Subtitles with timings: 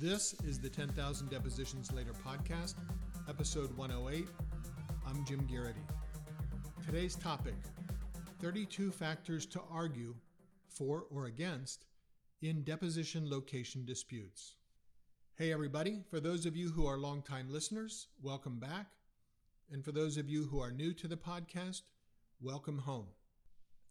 [0.00, 2.76] This is the 10,000 Depositions Later podcast,
[3.28, 4.26] episode 108.
[5.06, 5.82] I'm Jim Garrity.
[6.86, 7.52] Today's topic
[8.40, 10.14] 32 factors to argue
[10.70, 11.84] for or against
[12.40, 14.54] in deposition location disputes.
[15.36, 16.02] Hey, everybody.
[16.08, 18.86] For those of you who are longtime listeners, welcome back.
[19.70, 21.82] And for those of you who are new to the podcast,
[22.40, 23.08] welcome home.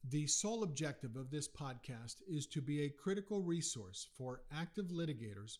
[0.09, 5.59] The sole objective of this podcast is to be a critical resource for active litigators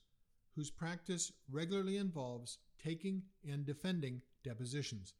[0.59, 5.13] whose practice regularly involves taking and defending depositions.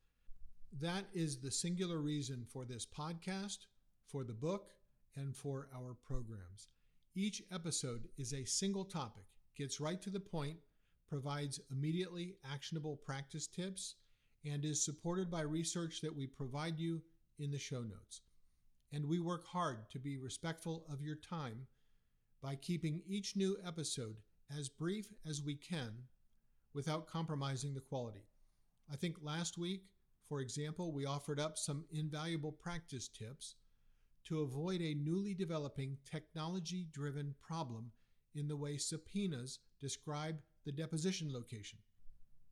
[0.82, 3.60] That is the singular reason for this podcast,
[4.06, 4.72] for the book,
[5.16, 6.68] and for our programs.
[7.16, 9.24] Each episode is a single topic,
[9.56, 10.58] gets right to the point,
[11.08, 13.96] provides immediately actionable practice tips,
[14.44, 17.02] and is supported by research that we provide you
[17.40, 18.20] in the show notes
[18.92, 21.68] and we work hard to be respectful of your time
[22.42, 24.18] by keeping each new episode
[24.58, 25.92] as brief as we can
[26.74, 28.26] without compromising the quality.
[28.92, 29.84] I think last week,
[30.28, 33.56] for example, we offered up some invaluable practice tips
[34.26, 37.92] to avoid a newly developing technology driven problem
[38.36, 41.80] in the way subpoenas describe the deposition location.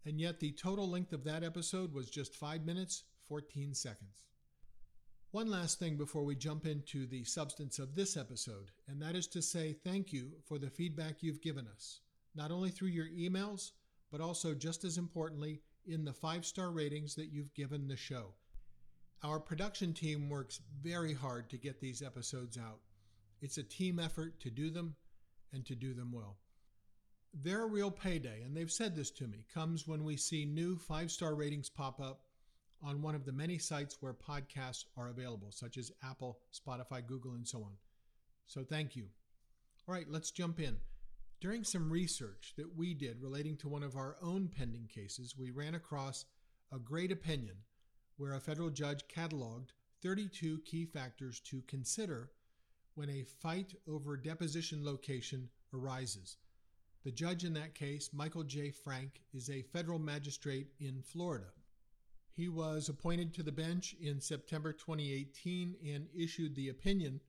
[0.06, 4.28] And yet, the total length of that episode was just 5 minutes, 14 seconds.
[5.32, 9.28] One last thing before we jump into the substance of this episode, and that is
[9.28, 12.00] to say thank you for the feedback you've given us,
[12.34, 13.72] not only through your emails,
[14.10, 18.36] but also just as importantly, in the five star ratings that you've given the show.
[19.22, 22.80] Our production team works very hard to get these episodes out.
[23.42, 24.96] It's a team effort to do them
[25.52, 26.38] and to do them well.
[27.34, 31.12] Their real payday, and they've said this to me, comes when we see new five
[31.12, 32.22] star ratings pop up
[32.84, 37.34] on one of the many sites where podcasts are available, such as Apple, Spotify, Google,
[37.34, 37.72] and so on.
[38.46, 39.06] So thank you.
[39.88, 40.78] All right, let's jump in.
[41.40, 45.52] During some research that we did relating to one of our own pending cases, we
[45.52, 46.26] ran across
[46.74, 47.56] a great opinion
[48.18, 49.70] where a federal judge cataloged
[50.02, 52.32] 32 key factors to consider
[52.96, 56.38] when a fight over deposition location arises.
[57.04, 58.72] The judge in that case, Michael J.
[58.72, 61.46] Frank, is a federal magistrate in Florida.
[62.38, 67.20] He was appointed to the bench in September 2018 and issued the opinion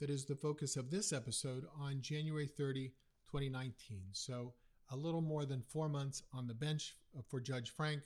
[0.00, 2.88] that is the focus of this episode on January 30,
[3.30, 4.02] 2019.
[4.10, 4.54] So,
[4.90, 8.02] a little more than four months on the bench uh, for Judge Frank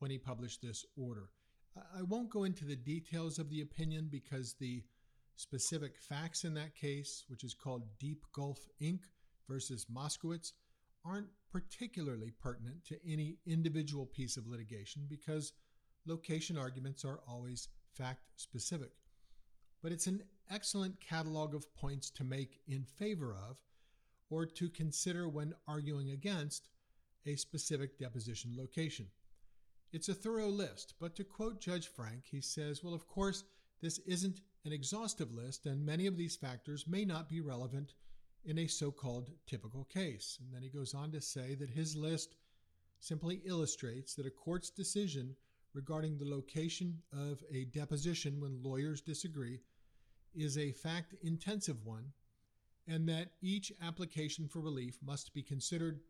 [0.00, 1.30] when he published this order.
[1.96, 4.84] I won't go into the details of the opinion because the
[5.36, 9.00] specific facts in that case, which is called Deep Gulf Inc.
[9.48, 10.52] versus Moskowitz,
[11.06, 15.52] aren't particularly pertinent to any individual piece of litigation because
[16.04, 18.90] location arguments are always fact specific.
[19.80, 23.58] But it's an excellent catalog of points to make in favor of
[24.30, 26.70] or to consider when arguing against
[27.24, 29.06] a specific deposition location.
[29.92, 33.44] It's a thorough list, but to quote Judge Frank, he says, Well, of course,
[33.80, 37.94] this isn't an exhaustive list, and many of these factors may not be relevant
[38.44, 40.38] in a so called typical case.
[40.40, 42.36] And then he goes on to say that his list
[43.00, 45.36] simply illustrates that a court's decision
[45.74, 49.60] regarding the location of a deposition when lawyers disagree
[50.34, 52.12] is a fact intensive one,
[52.86, 56.00] and that each application for relief must be considered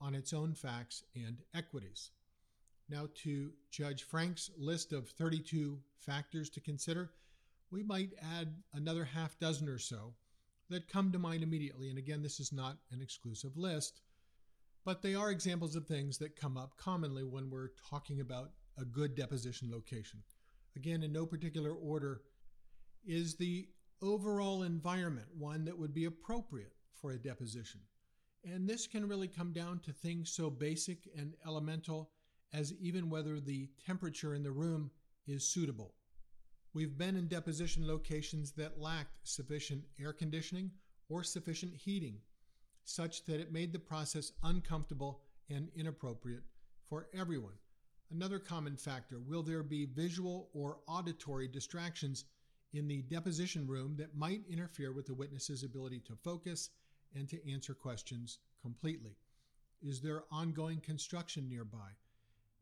[0.00, 2.10] on its own facts and equities.
[2.88, 7.12] Now, to Judge Frank's list of 32 factors to consider,
[7.70, 10.12] we might add another half dozen or so
[10.72, 11.88] that come to mind immediately.
[11.88, 14.00] And again, this is not an exclusive list,
[14.84, 18.84] but they are examples of things that come up commonly when we're talking about a
[18.84, 20.22] good deposition location.
[20.76, 22.22] Again, in no particular order,
[23.06, 23.68] is the
[24.02, 27.80] overall environment one that would be appropriate for a deposition?
[28.44, 32.10] And this can really come down to things so basic and elemental
[32.52, 34.90] as even whether the temperature in the room
[35.26, 35.94] is suitable.
[36.74, 40.70] We've been in deposition locations that lacked sufficient air conditioning
[41.10, 42.16] or sufficient heating,
[42.84, 45.20] such that it made the process uncomfortable
[45.50, 46.44] and inappropriate
[46.88, 47.52] for everyone.
[48.10, 52.24] Another common factor will there be visual or auditory distractions
[52.72, 56.70] in the deposition room that might interfere with the witness's ability to focus
[57.14, 59.18] and to answer questions completely?
[59.82, 61.90] Is there ongoing construction nearby?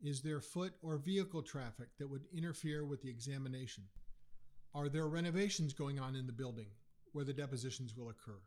[0.03, 3.83] Is there foot or vehicle traffic that would interfere with the examination?
[4.73, 6.67] Are there renovations going on in the building
[7.11, 8.39] where the depositions will occur?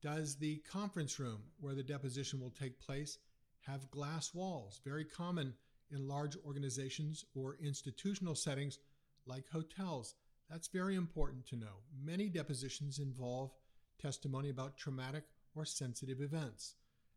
[0.00, 3.18] Does the conference room where the deposition will take place
[3.66, 4.80] have glass walls?
[4.86, 5.52] Very common
[5.90, 8.78] in large organizations or institutional settings
[9.26, 10.14] like hotels.
[10.48, 11.82] That's very important to know.
[12.02, 13.52] Many depositions involve
[14.00, 15.24] testimony about traumatic
[15.54, 16.74] or sensitive events.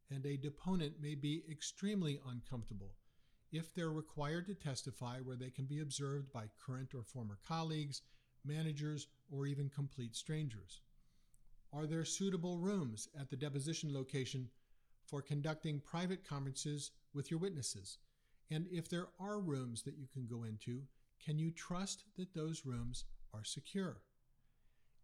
[0.10, 2.92] and a deponent may be extremely uncomfortable
[3.52, 8.02] if they're required to testify where they can be observed by current or former colleagues,
[8.46, 10.82] managers, or even complete strangers.
[11.74, 14.50] Are there suitable rooms at the deposition location
[15.06, 17.98] for conducting private conferences with your witnesses?
[18.50, 20.84] And if there are rooms that you can go into,
[21.24, 24.02] can you trust that those rooms are secure?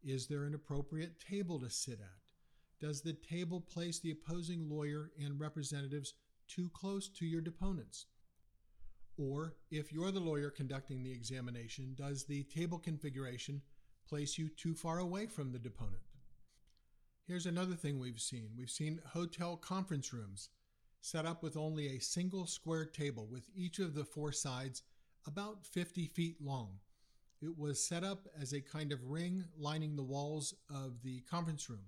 [0.03, 2.85] Is there an appropriate table to sit at?
[2.85, 6.13] Does the table place the opposing lawyer and representatives
[6.47, 8.05] too close to your deponents?
[9.17, 13.61] Or, if you're the lawyer conducting the examination, does the table configuration
[14.07, 16.03] place you too far away from the deponent?
[17.27, 20.49] Here's another thing we've seen we've seen hotel conference rooms
[21.01, 24.83] set up with only a single square table with each of the four sides
[25.25, 26.79] about 50 feet long.
[27.41, 31.69] It was set up as a kind of ring lining the walls of the conference
[31.69, 31.85] room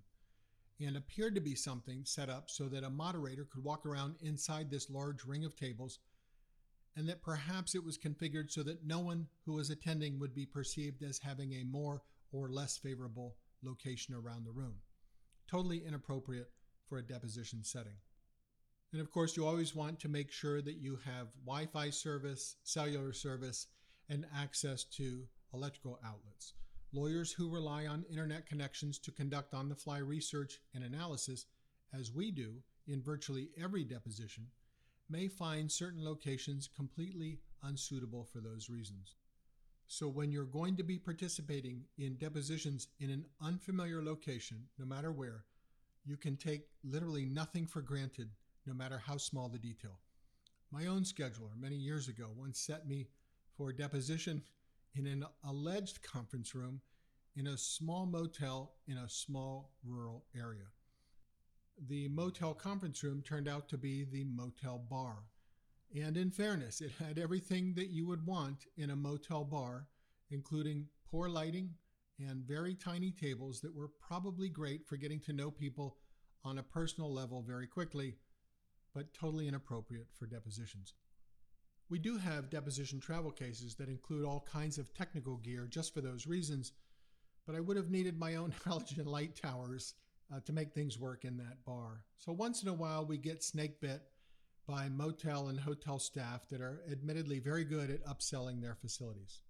[0.79, 4.69] and appeared to be something set up so that a moderator could walk around inside
[4.69, 5.99] this large ring of tables,
[6.99, 10.45] and that perhaps it was configured so that no one who was attending would be
[10.45, 12.01] perceived as having a more
[12.33, 14.75] or less favorable location around the room.
[15.49, 16.51] Totally inappropriate
[16.89, 17.95] for a deposition setting.
[18.91, 22.57] And of course, you always want to make sure that you have Wi Fi service,
[22.65, 23.67] cellular service,
[24.09, 25.23] and access to
[25.53, 26.53] electrical outlets.
[26.91, 31.45] Lawyers who rely on internet connections to conduct on the fly research and analysis,
[31.97, 32.55] as we do
[32.87, 34.47] in virtually every deposition,
[35.09, 39.15] may find certain locations completely unsuitable for those reasons.
[39.87, 45.11] So, when you're going to be participating in depositions in an unfamiliar location, no matter
[45.11, 45.45] where,
[46.05, 48.29] you can take literally nothing for granted,
[48.67, 49.99] no matter how small the detail.
[50.71, 53.07] My own scheduler, many years ago, once set me
[53.57, 54.43] for a deposition
[54.93, 56.81] in an alleged conference room
[57.35, 60.65] in a small motel in a small rural area.
[61.87, 65.23] The motel conference room turned out to be the motel bar.
[65.95, 69.87] And in fairness, it had everything that you would want in a motel bar,
[70.29, 71.73] including poor lighting
[72.19, 75.97] and very tiny tables that were probably great for getting to know people
[76.43, 78.15] on a personal level very quickly,
[78.93, 80.93] but totally inappropriate for depositions.
[81.89, 86.01] We do have deposition travel cases that include all kinds of technical gear just for
[86.01, 86.73] those reasons,
[87.47, 89.95] but I would have needed my own halogen light towers
[90.33, 92.03] uh, to make things work in that bar.
[92.17, 94.01] So once in a while, we get snake bit
[94.67, 99.41] by motel and hotel staff that are admittedly very good at upselling their facilities.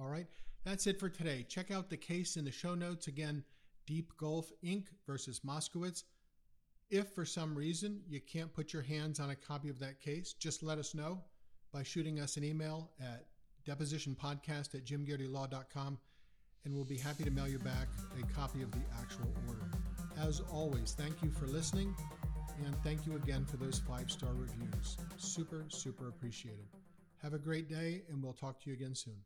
[0.00, 0.26] All right,
[0.64, 1.44] that's it for today.
[1.48, 3.06] Check out the case in the show notes.
[3.06, 3.44] Again,
[3.86, 4.86] Deep Gulf Inc.
[5.06, 6.04] versus Moskowitz.
[6.90, 10.32] If for some reason you can't put your hands on a copy of that case,
[10.32, 11.20] just let us know
[11.72, 13.26] by shooting us an email at
[13.66, 15.98] depositionpodcast at jimgarritylaw.com
[16.64, 17.88] and we'll be happy to mail you back
[18.18, 19.93] a copy of the actual order.
[20.16, 21.94] As always, thank you for listening
[22.64, 24.96] and thank you again for those five star reviews.
[25.16, 26.66] Super, super appreciated.
[27.22, 29.16] Have a great day and we'll talk to you again soon.